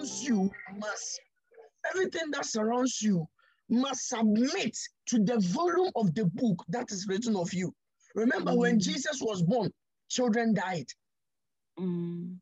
surrounds 0.00 0.24
you 0.24 0.50
must, 0.78 1.20
everything 1.92 2.30
that 2.32 2.46
surrounds 2.46 3.00
you 3.02 3.26
must 3.68 4.08
submit 4.08 4.76
to 5.06 5.18
the 5.22 5.38
volume 5.40 5.90
of 5.96 6.14
the 6.14 6.24
book 6.26 6.64
that 6.68 6.90
is 6.90 7.06
written 7.08 7.36
of 7.36 7.52
you. 7.52 7.72
Remember, 8.14 8.54
when 8.54 8.76
Mm. 8.76 8.82
Jesus 8.82 9.20
was 9.20 9.42
born, 9.42 9.72
children 10.08 10.54
died. 10.54 10.86
Mm. 11.78 12.40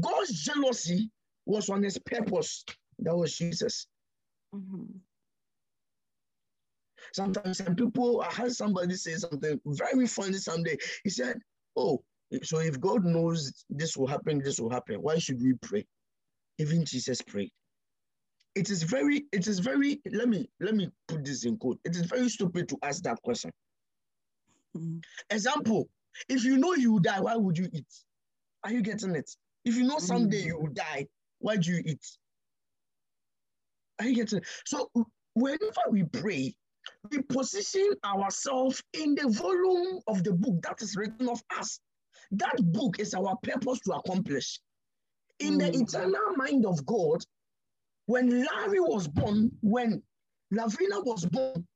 God's 0.00 0.42
jealousy 0.42 1.10
was 1.44 1.68
on 1.70 1.82
his 1.82 1.98
purpose. 1.98 2.64
That 2.98 3.16
was 3.16 3.36
Jesus. 3.36 3.86
Mhm. 4.52 5.00
Sometimes 7.12 7.58
some 7.58 7.76
people, 7.76 8.20
I 8.20 8.32
heard 8.32 8.52
somebody 8.52 8.96
say 8.96 9.14
something 9.16 9.60
very 9.64 10.06
funny 10.08 10.38
someday. 10.38 10.76
He 11.04 11.10
said, 11.10 11.40
Oh, 11.76 12.02
so 12.42 12.58
if 12.58 12.80
God 12.80 13.04
knows 13.04 13.64
this 13.70 13.96
will 13.96 14.06
happen, 14.06 14.40
this 14.42 14.58
will 14.58 14.70
happen, 14.70 14.96
why 15.02 15.18
should 15.18 15.40
we 15.40 15.54
pray? 15.62 15.86
Even 16.58 16.84
Jesus 16.84 17.22
prayed. 17.22 17.52
It 18.54 18.70
is 18.70 18.82
very, 18.82 19.26
it 19.32 19.46
is 19.46 19.58
very, 19.58 20.00
let 20.10 20.28
me 20.28 20.48
let 20.60 20.74
me 20.74 20.90
put 21.08 21.24
this 21.24 21.44
in 21.44 21.58
code. 21.58 21.78
It 21.84 21.94
is 21.94 22.06
very 22.06 22.28
stupid 22.28 22.68
to 22.70 22.78
ask 22.82 23.02
that 23.02 23.20
question. 23.22 23.50
Mhm. 24.76 25.04
Example, 25.30 25.88
if 26.28 26.42
you 26.44 26.56
know 26.56 26.74
you 26.74 26.92
will 26.92 27.00
die, 27.00 27.20
why 27.20 27.36
would 27.36 27.58
you 27.58 27.68
eat? 27.72 27.92
Are 28.64 28.72
you 28.72 28.80
getting 28.82 29.14
it? 29.14 29.30
If 29.64 29.76
you 29.76 29.84
know 29.84 29.98
someday 29.98 30.42
Mm. 30.42 30.46
you 30.46 30.58
will 30.58 30.72
die, 30.72 31.06
why 31.38 31.56
do 31.56 31.70
you 31.70 31.82
eat? 31.84 32.04
Are 33.98 34.06
you 34.06 34.14
getting 34.14 34.38
it? 34.38 34.46
So 34.64 34.90
whenever 35.34 35.82
we 35.90 36.04
pray, 36.04 36.56
we 37.10 37.22
position 37.22 37.94
ourselves 38.04 38.82
in 38.94 39.14
the 39.14 39.28
volume 39.28 40.00
of 40.06 40.24
the 40.24 40.32
book 40.32 40.62
that 40.62 40.80
is 40.82 40.96
written 40.96 41.28
of 41.28 41.42
us. 41.58 41.78
That 42.32 42.56
book 42.72 42.98
is 42.98 43.14
our 43.14 43.36
purpose 43.42 43.80
to 43.80 43.92
accomplish. 43.92 44.60
In 45.38 45.58
the 45.58 45.66
Mm. 45.66 45.82
eternal 45.82 46.36
mind 46.36 46.66
of 46.66 46.84
God, 46.86 47.24
when 48.06 48.44
Larry 48.44 48.80
was 48.80 49.08
born, 49.08 49.50
when 49.60 50.02
Lavina 50.50 51.00
was 51.00 51.24
born, 51.26 51.66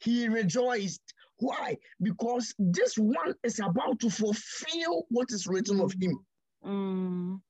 he 0.00 0.28
rejoiced. 0.28 1.02
Why? 1.38 1.78
Because 2.02 2.54
this 2.58 2.96
one 2.98 3.34
is 3.44 3.60
about 3.60 4.00
to 4.00 4.10
fulfill 4.10 5.06
what 5.08 5.30
is 5.30 5.46
written 5.46 5.80
of 5.80 5.92
him. 5.92 6.26
Mm. 6.64 7.40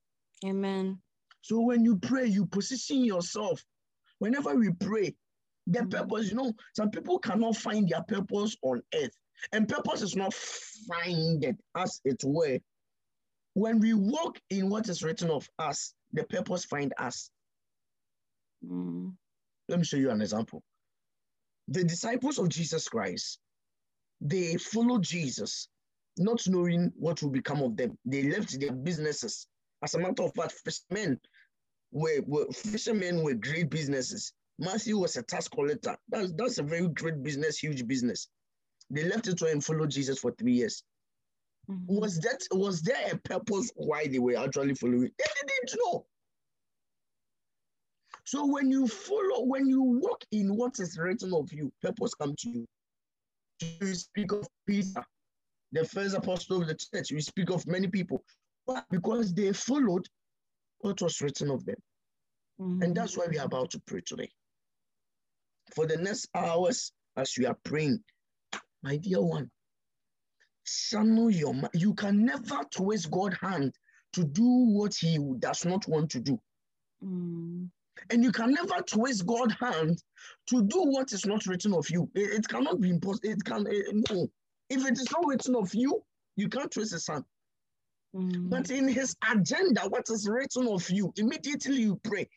Amen. 0.45 1.03
So 1.41 1.61
when 1.61 1.85
you 1.85 1.97
pray, 1.99 2.27
you 2.27 2.47
position 2.47 3.05
yourself. 3.05 3.65
Whenever 4.19 4.55
we 4.55 4.71
pray, 4.73 5.15
the 5.67 5.87
purpose, 5.87 6.29
you 6.29 6.35
know, 6.37 6.53
some 6.75 6.91
people 6.91 7.19
cannot 7.19 7.57
find 7.57 7.89
their 7.89 8.03
purpose 8.03 8.57
on 8.63 8.83
earth. 8.95 9.17
And 9.53 9.69
purpose 9.69 10.03
is 10.03 10.17
not 10.17 10.35
find 10.35 11.45
it 11.45 11.57
as 11.77 12.01
it 12.05 12.23
were. 12.25 12.59
When 13.55 13.81
we 13.81 13.95
walk 13.95 14.39
in 14.51 14.69
what 14.69 14.89
is 14.89 15.03
written 15.03 15.31
of 15.31 15.49
us, 15.59 15.95
the 16.13 16.25
purpose 16.25 16.65
find 16.65 16.93
us. 16.99 17.31
Mm. 18.65 19.15
Let 19.69 19.79
me 19.79 19.85
show 19.85 19.97
you 19.97 20.11
an 20.11 20.21
example. 20.23 20.63
The 21.69 21.85
disciples 21.85 22.39
of 22.39 22.49
Jesus 22.49 22.89
Christ, 22.89 23.39
they 24.21 24.57
followed 24.57 25.03
Jesus, 25.03 25.69
not 26.19 26.41
knowing 26.49 26.93
what 26.97 27.23
will 27.23 27.31
become 27.31 27.63
of 27.63 27.77
them. 27.77 27.99
They 28.05 28.23
left 28.31 28.59
their 28.59 28.73
businesses. 28.73 29.47
As 29.83 29.95
a 29.95 29.99
matter 29.99 30.23
of 30.23 30.35
fact, 30.35 30.53
fishermen 30.65 31.21
were, 31.93 32.21
were 32.27 32.47
fishermen 32.53 33.23
were 33.23 33.35
great 33.35 33.71
businesses. 33.71 34.33
Matthew 34.59 34.99
was 34.99 35.17
a 35.17 35.23
tax 35.23 35.47
collector. 35.49 35.97
That's 36.09 36.33
that's 36.33 36.59
a 36.59 36.63
very 36.63 36.89
great 36.89 37.23
business, 37.23 37.59
huge 37.59 37.87
business. 37.87 38.29
They 38.91 39.05
left 39.05 39.29
it 39.29 39.39
to 39.39 39.47
and 39.47 39.65
followed 39.65 39.91
Jesus 39.91 40.19
for 40.19 40.33
three 40.33 40.55
years. 40.55 40.83
Mhm. 41.69 41.87
Was 41.87 42.19
that 42.21 42.41
was 42.51 42.81
there 42.83 43.13
a 43.13 43.19
purpose 43.19 43.71
why 43.75 44.07
they 44.07 44.19
were 44.19 44.37
actually 44.37 44.75
following? 44.75 45.13
They 45.19 45.25
didn't 45.47 45.79
know. 45.79 46.07
So 48.25 48.47
when 48.47 48.71
you 48.71 48.87
follow, 48.87 49.45
when 49.45 49.67
you 49.69 49.83
walk 49.83 50.25
in 50.33 50.55
what 50.57 50.81
is 50.81 50.99
written 50.99 51.33
of 51.35 51.53
you, 51.53 51.73
purpose 51.83 52.15
come 52.15 52.35
to 52.37 52.51
you. 52.51 52.67
You 53.81 53.95
speak 53.95 54.33
of 54.33 54.47
Peter, 54.67 55.05
the 55.73 55.85
first 55.85 56.15
apostle 56.15 56.63
of 56.63 56.69
the 56.69 56.75
church. 56.75 57.13
We 57.13 57.21
speak 57.21 57.51
of 57.51 57.67
many 57.67 57.89
people. 57.89 58.25
Why? 58.65 58.83
Because 58.91 59.35
they 59.35 59.53
followed 59.53 60.09
what 60.79 61.01
was 61.03 61.21
written 61.21 61.51
of 61.51 61.65
them. 61.65 61.83
Mhm. 62.61 62.85
And 62.85 62.97
that's 62.97 63.17
why 63.17 63.27
we 63.27 63.39
are 63.39 63.47
about 63.47 63.71
to 63.73 63.81
pray 63.81 64.01
today. 64.01 64.31
For 65.75 65.87
the 65.87 65.97
next 65.97 66.29
hours, 66.35 66.93
as 67.17 67.35
we 67.37 67.47
are 67.47 67.59
praying, 67.65 68.05
my 68.83 68.97
dear 68.97 69.23
one, 69.23 69.51
channel 70.65 71.31
your 71.31 71.55
mind. 71.55 71.71
You 71.75 71.95
can 71.95 72.25
never 72.25 72.61
twist 72.71 73.11
God's 73.11 73.39
hand 73.41 73.75
to 74.15 74.25
do 74.25 74.45
what 74.45 74.95
He 74.95 75.19
does 75.39 75.65
not 75.65 75.87
want 75.89 76.11
to 76.11 76.21
do. 76.21 76.41
Mm. 77.05 77.69
And 78.11 78.23
you 78.23 78.31
can 78.31 78.53
never 78.53 78.81
twist 78.83 79.27
God's 79.27 79.55
hand 79.61 80.03
to 80.49 80.63
do 80.63 80.83
what 80.85 81.13
is 81.13 81.27
not 81.27 81.47
written 81.47 81.75
of 81.75 81.91
you. 81.91 82.09
It, 82.15 82.41
it 82.41 82.49
cannot 82.49 82.81
be 82.81 82.91
impossible. 82.91 83.31
It 83.31 83.45
can 83.45 83.67
eh, 83.67 84.03
no. 84.11 84.29
If 84.71 84.87
it 84.87 84.99
is 84.99 85.11
not 85.11 85.27
written 85.27 85.57
of 85.57 85.75
you, 85.75 86.03
you 86.37 86.49
can't 86.49 86.71
twist 86.71 86.93
His 86.93 87.07
hand. 87.07 87.25
Mm. 88.15 88.49
But 88.51 88.71
in 88.71 88.89
His 88.89 89.17
agenda, 89.31 89.83
what 89.89 90.09
is 90.11 90.29
written 90.29 90.69
of 90.69 90.89
you, 90.91 91.13
immediately 91.17 91.83
you 91.83 92.01
pray. 92.05 92.29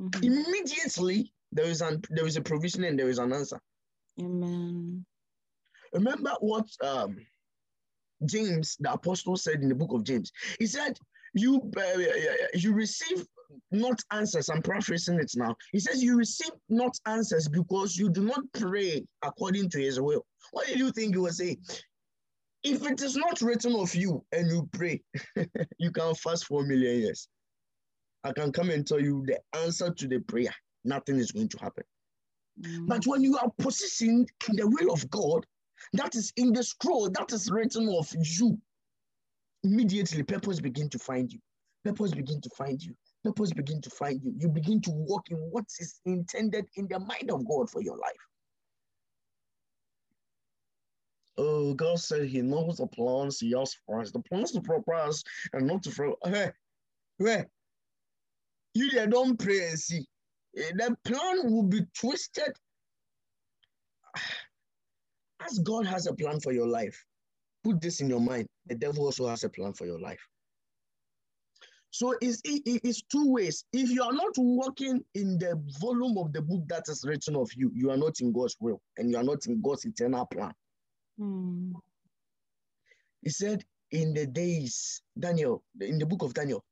Mhm. 0.00 0.24
Immediately 0.24 1.32
there 1.52 1.66
is 1.66 1.82
an 1.82 2.02
there 2.10 2.26
is 2.26 2.36
a 2.36 2.40
provision 2.40 2.84
and 2.84 2.98
there 2.98 3.08
is 3.08 3.18
an 3.18 3.32
answer. 3.32 3.60
Amen. 4.18 5.04
Remember 5.92 6.32
what 6.40 6.66
um, 6.82 7.16
James, 8.26 8.76
the 8.80 8.92
apostle, 8.92 9.36
said 9.36 9.62
in 9.62 9.68
the 9.68 9.74
book 9.74 9.92
of 9.92 10.04
James. 10.04 10.32
He 10.58 10.66
said, 10.66 10.98
"You 11.34 11.70
uh, 11.76 11.98
you 12.54 12.72
receive 12.72 13.26
not 13.70 14.00
answers." 14.12 14.48
I'm 14.48 14.62
paraphrasing 14.62 15.18
it 15.18 15.32
now. 15.36 15.56
He 15.72 15.80
says, 15.80 16.02
"You 16.02 16.16
receive 16.16 16.52
not 16.68 16.96
answers 17.06 17.48
because 17.48 17.96
you 17.96 18.08
do 18.10 18.24
not 18.24 18.40
pray 18.52 19.04
according 19.22 19.70
to 19.70 19.80
His 19.80 20.00
will." 20.00 20.24
What 20.52 20.66
do 20.66 20.78
you 20.78 20.90
think 20.90 21.14
he 21.14 21.20
was 21.20 21.38
saying? 21.38 21.58
If 22.62 22.84
it 22.84 23.00
is 23.00 23.16
not 23.16 23.40
written 23.40 23.74
of 23.74 23.94
you 23.94 24.24
and 24.32 24.48
you 24.48 24.68
pray, 24.72 25.02
you 25.78 25.90
can 25.90 26.14
fast 26.14 26.46
for 26.46 26.62
a 26.62 26.66
million 26.66 27.00
years. 27.00 27.28
I 28.22 28.32
can 28.32 28.52
come 28.52 28.68
and 28.70 28.86
tell 28.86 29.00
you 29.00 29.24
the 29.26 29.40
answer 29.58 29.90
to 29.90 30.06
the 30.06 30.18
prayer. 30.20 30.54
Nothing 30.84 31.16
is 31.16 31.32
going 31.32 31.48
to 31.48 31.58
happen. 31.58 31.84
Mm. 32.60 32.86
But 32.86 33.06
when 33.06 33.22
you 33.22 33.38
are 33.38 33.50
positioned 33.58 34.30
in 34.48 34.56
the 34.56 34.66
will 34.66 34.92
of 34.92 35.08
God, 35.08 35.46
that 35.94 36.14
is 36.14 36.32
in 36.36 36.52
the 36.52 36.62
scroll, 36.62 37.10
that 37.10 37.32
is 37.32 37.50
written 37.50 37.88
of 37.88 38.08
you, 38.14 38.58
immediately 39.62 40.22
purpose 40.22 40.60
begin 40.60 40.88
to 40.90 40.98
find 40.98 41.32
you. 41.32 41.40
Purpose 41.84 42.12
begin 42.12 42.40
to 42.40 42.50
find 42.50 42.82
you. 42.82 42.94
Purpose 43.24 43.52
begin 43.52 43.80
to 43.80 43.90
find 43.90 44.20
you. 44.22 44.34
You 44.36 44.48
begin 44.48 44.80
to 44.82 44.90
walk 44.90 45.30
in 45.30 45.36
what 45.36 45.64
is 45.78 46.00
intended 46.04 46.66
in 46.76 46.86
the 46.88 46.98
mind 46.98 47.30
of 47.30 47.46
God 47.46 47.70
for 47.70 47.82
your 47.82 47.96
life. 47.96 48.12
Oh, 51.38 51.72
God 51.74 51.98
said 51.98 52.28
He 52.28 52.42
knows 52.42 52.76
the 52.76 52.86
plans 52.86 53.40
He 53.40 53.52
has 53.52 53.74
for 53.86 54.00
us. 54.00 54.10
The 54.10 54.20
plans 54.20 54.52
to 54.52 54.60
prosper 54.60 54.94
us 54.94 55.22
and 55.52 55.66
not 55.66 55.82
to 55.84 55.90
fail. 55.90 56.16
Hey, 56.24 56.50
hey, 57.18 57.44
you 58.74 58.90
there 58.90 59.06
don't 59.06 59.38
pray 59.38 59.68
and 59.68 59.78
see. 59.78 60.06
Eh, 60.56 60.72
The 60.74 60.96
plan 61.04 61.50
will 61.50 61.62
be 61.62 61.80
twisted 61.98 62.52
as 65.50 65.58
God 65.60 65.86
has 65.86 66.06
a 66.06 66.14
plan 66.14 66.40
for 66.40 66.52
your 66.52 66.66
life, 66.66 67.04
put 67.64 67.80
this 67.80 68.00
in 68.00 68.08
your 68.08 68.20
mind. 68.20 68.46
The 68.66 68.74
devil 68.76 69.04
also 69.04 69.28
has 69.28 69.44
a 69.44 69.48
plan 69.48 69.72
for 69.72 69.86
your 69.86 70.00
life. 70.00 70.20
So 71.90 72.14
it's, 72.20 72.40
it- 72.44 72.62
it- 72.66 72.80
it's 72.84 73.02
two 73.02 73.32
ways. 73.32 73.64
If 73.72 73.90
you 73.90 74.02
are 74.02 74.12
not 74.12 74.32
walking 74.38 75.04
in 75.14 75.38
the 75.38 75.60
volume 75.80 76.16
of 76.18 76.32
the 76.32 76.42
book 76.42 76.62
that 76.68 76.84
is 76.88 77.04
written 77.06 77.36
of 77.36 77.50
you, 77.56 77.70
you 77.74 77.90
are 77.90 77.96
not 77.96 78.20
in 78.20 78.32
God's 78.32 78.56
will 78.60 78.80
and 78.96 79.10
you 79.10 79.16
are 79.16 79.24
not 79.24 79.46
in 79.46 79.60
God's 79.60 79.84
eternal 79.86 80.26
plan. 80.26 80.52
Mm. 81.18 81.72
He 83.22 83.30
said 83.30 83.64
in 83.90 84.14
the 84.14 84.26
days, 84.26 85.02
Daniel, 85.18 85.64
in 85.80 85.98
the 85.98 86.06
book 86.06 86.22
of 86.22 86.32
Daniel, 86.34 86.64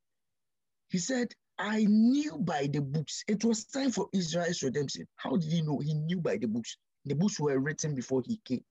he 0.91 0.99
said, 0.99 1.29
I 1.59 1.85
knew 1.85 2.39
by 2.39 2.69
the 2.73 2.81
books. 2.81 3.25
It 3.27 3.45
was 3.45 3.65
time 3.65 3.91
for 3.91 4.09
Israel's 4.13 4.63
redemption. 4.63 5.07
How 5.17 5.37
did 5.37 5.53
he 5.53 5.63
know? 5.63 5.81
He 5.81 5.95
knew 5.95 6.21
by 6.21 6.37
the 6.37 6.47
books. 6.47 6.77
The 7.05 7.15
books 7.15 7.41
were 7.41 7.59
written 7.59 7.95
before 7.95 8.23
he 8.25 8.41
came. 8.45 8.65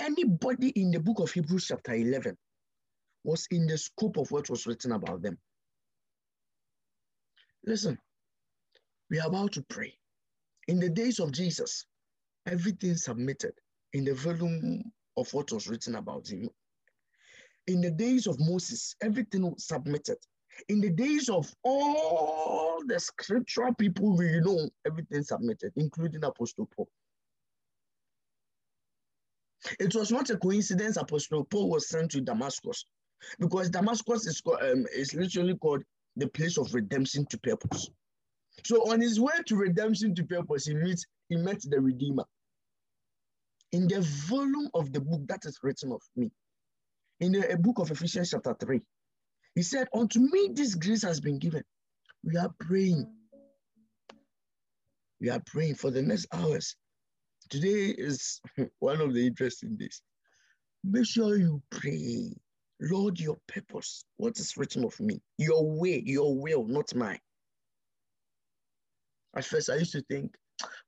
Anybody 0.00 0.68
in 0.70 0.90
the 0.90 1.00
book 1.00 1.20
of 1.20 1.30
Hebrews, 1.30 1.66
chapter 1.66 1.94
11, 1.94 2.36
was 3.24 3.46
in 3.50 3.66
the 3.66 3.78
scope 3.78 4.16
of 4.16 4.30
what 4.30 4.50
was 4.50 4.66
written 4.66 4.92
about 4.92 5.22
them. 5.22 5.38
Listen, 7.66 7.98
we 9.10 9.18
are 9.20 9.28
about 9.28 9.52
to 9.52 9.62
pray. 9.62 9.94
In 10.68 10.80
the 10.80 10.90
days 10.90 11.20
of 11.20 11.32
Jesus, 11.32 11.86
everything 12.46 12.96
submitted 12.96 13.52
in 13.92 14.04
the 14.04 14.14
volume 14.14 14.82
of 15.16 15.32
what 15.32 15.52
was 15.52 15.68
written 15.68 15.94
about 15.94 16.28
him. 16.28 16.48
In 17.66 17.80
the 17.80 17.90
days 17.90 18.26
of 18.26 18.38
Moses, 18.40 18.94
everything 19.02 19.42
was 19.50 19.66
submitted. 19.66 20.18
In 20.68 20.80
the 20.80 20.90
days 20.90 21.28
of 21.28 21.52
all 21.62 22.82
the 22.86 23.00
scriptural 23.00 23.74
people 23.74 24.16
we 24.16 24.40
know, 24.40 24.68
everything 24.86 25.22
submitted, 25.22 25.72
including 25.76 26.24
Apostle 26.24 26.68
Paul. 26.76 26.88
It 29.78 29.94
was 29.94 30.10
not 30.10 30.30
a 30.30 30.36
coincidence 30.36 30.96
Apostle 30.96 31.44
Paul 31.44 31.70
was 31.70 31.88
sent 31.88 32.10
to 32.12 32.20
Damascus 32.20 32.84
because 33.38 33.70
Damascus 33.70 34.26
is, 34.26 34.42
um, 34.46 34.86
is 34.94 35.14
literally 35.14 35.56
called 35.56 35.82
the 36.16 36.28
place 36.28 36.58
of 36.58 36.72
redemption 36.74 37.26
to 37.26 37.38
purpose. 37.38 37.88
So 38.64 38.90
on 38.90 39.00
his 39.00 39.18
way 39.20 39.32
to 39.46 39.56
redemption 39.56 40.14
to 40.14 40.24
purpose, 40.24 40.66
he 40.66 40.74
meets 40.74 41.06
he 41.28 41.36
met 41.36 41.60
the 41.62 41.80
Redeemer. 41.80 42.24
In 43.72 43.88
the 43.88 44.00
volume 44.28 44.70
of 44.74 44.92
the 44.92 45.00
book 45.00 45.22
that 45.26 45.44
is 45.44 45.58
written 45.62 45.90
of 45.90 46.02
me, 46.14 46.30
in 47.20 47.32
the 47.32 47.56
book 47.58 47.78
of 47.78 47.90
Ephesians 47.90 48.30
chapter 48.30 48.54
3, 48.54 48.80
he 49.54 49.62
said, 49.62 49.88
Unto 49.94 50.20
me 50.20 50.50
this 50.52 50.74
grace 50.74 51.02
has 51.02 51.20
been 51.20 51.38
given. 51.38 51.62
We 52.22 52.36
are 52.36 52.52
praying. 52.60 53.12
We 55.20 55.30
are 55.30 55.42
praying 55.46 55.76
for 55.76 55.90
the 55.90 56.02
next 56.02 56.26
hours. 56.32 56.76
Today 57.50 57.94
is 57.96 58.40
one 58.78 59.00
of 59.00 59.14
the 59.14 59.26
interesting 59.26 59.76
days. 59.76 60.02
Make 60.82 61.06
sure 61.06 61.36
you 61.36 61.62
pray. 61.70 62.32
Lord, 62.80 63.20
your 63.20 63.36
purpose. 63.46 64.04
What 64.16 64.38
is 64.38 64.56
written 64.56 64.84
of 64.84 64.98
me? 65.00 65.20
Your 65.38 65.64
way, 65.64 66.02
your 66.04 66.36
will, 66.38 66.66
not 66.66 66.94
mine. 66.94 67.20
At 69.36 69.44
first, 69.44 69.70
I 69.70 69.76
used 69.76 69.92
to 69.92 70.02
think, 70.02 70.34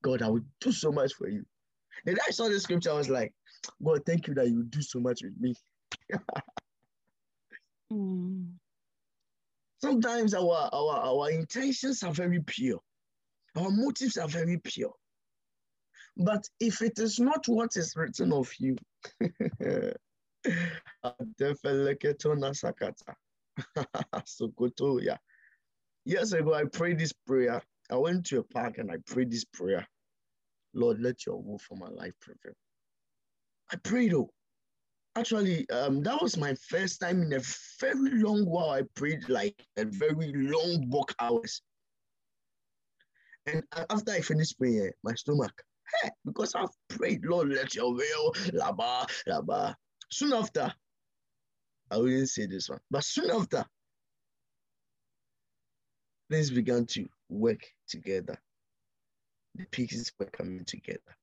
God, 0.03 0.23
I 0.23 0.29
would 0.29 0.45
do 0.61 0.73
so 0.73 0.93
much 0.93 1.15
for 1.15 1.29
you. 1.29 1.45
Then 2.05 2.17
I 2.27 2.31
saw 2.31 2.49
the 2.49 2.61
scripture, 2.61 2.91
I 2.91 2.95
was 2.95 3.09
like, 3.09 3.33
God, 3.83 4.03
thank 4.07 4.27
you 4.27 4.35
that 4.35 4.49
you 4.49 4.65
do 4.65 4.83
so 4.83 5.01
much 5.01 5.23
with 5.23 5.35
me. 5.41 5.55
Mm. 7.93 8.49
Sometimes 9.81 10.35
our, 10.35 10.69
our, 10.73 10.97
our 10.97 11.31
intentions 11.31 12.03
are 12.03 12.13
very 12.13 12.41
pure, 12.41 12.81
our 13.57 13.71
motives 13.71 14.17
are 14.17 14.27
very 14.27 14.59
pure. 14.59 14.93
But 16.17 16.49
if 16.61 16.81
it 16.81 16.99
is 16.99 17.21
not 17.21 17.47
what 17.47 17.77
is 17.77 17.95
written 17.97 18.33
of 18.33 18.51
you, 18.59 18.77
Years 26.05 26.33
ago, 26.33 26.55
I 26.55 26.65
prayed 26.65 26.99
this 26.99 27.13
prayer. 27.27 27.61
I 27.91 27.97
went 27.97 28.27
to 28.27 28.39
a 28.39 28.43
park 28.43 28.79
and 28.79 28.91
I 28.91 28.97
prayed 29.07 29.31
this 29.31 29.45
prayer. 29.45 29.87
Lord, 30.75 31.01
let 31.01 31.27
your 31.27 31.43
will 31.43 31.59
for 31.59 31.77
my 31.77 31.89
life 31.89 32.13
prevail. 32.21 32.55
I 33.73 33.77
prayed, 33.77 34.15
oh, 34.15 34.31
actually, 35.17 35.69
um, 35.71 36.03
that 36.03 36.21
was 36.23 36.37
my 36.37 36.55
first 36.69 37.01
time 37.01 37.23
in 37.23 37.33
a 37.33 37.41
very 37.81 38.23
long 38.23 38.45
while. 38.47 38.71
I 38.71 38.83
prayed 38.95 39.29
like 39.29 39.61
a 39.77 39.85
very 39.85 40.33
long 40.35 40.89
book 40.89 41.15
hours. 41.19 41.63
And 43.47 43.63
after 43.75 44.13
I 44.13 44.21
finished 44.21 44.59
praying, 44.59 44.91
my 45.03 45.15
stomach, 45.15 45.63
because 46.25 46.55
I've 46.55 46.71
prayed, 46.89 47.25
Lord, 47.25 47.49
let 47.49 47.75
your 47.75 47.95
will, 47.95 48.33
laba, 48.53 49.09
laba. 49.29 49.75
Soon 50.11 50.33
after, 50.33 50.73
I 51.91 51.99
wouldn't 51.99 52.29
say 52.29 52.47
this 52.47 52.69
one, 52.69 52.81
but 52.91 53.05
soon 53.05 53.31
after, 53.31 53.65
things 56.31 56.51
began 56.51 56.87
to 56.87 57.07
work 57.29 57.61
together. 57.89 58.37
The 59.55 59.65
pieces 59.67 60.13
were 60.19 60.27
coming 60.27 60.65
together. 60.65 61.17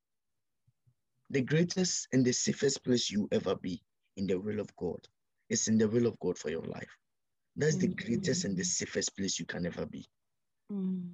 The 1.30 1.42
greatest 1.42 2.08
and 2.12 2.26
the 2.26 2.34
safest 2.34 2.84
place 2.84 3.10
you 3.10 3.28
ever 3.32 3.56
be 3.56 3.82
in 4.18 4.28
the 4.28 4.40
will 4.40 4.60
of 4.60 4.76
God 4.76 5.08
is 5.50 5.68
in 5.68 5.78
the 5.78 5.88
will 5.88 6.08
of 6.08 6.20
God 6.20 6.38
for 6.38 6.50
your 6.50 6.64
life. 6.64 6.98
That's 7.56 7.78
the 7.78 7.88
greatest 7.88 8.46
and 8.46 8.58
the 8.58 8.64
safest 8.64 9.16
place 9.16 9.40
you 9.40 9.46
can 9.46 9.66
ever 9.66 9.86
be. 9.86 10.08
Mm. 10.72 11.12